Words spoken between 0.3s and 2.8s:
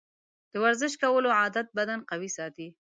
د ورزش کولو عادت بدن قوي ساتي.